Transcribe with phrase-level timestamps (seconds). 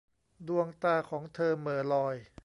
[0.47, 2.15] ดวงตาของเธอเหม่อลอย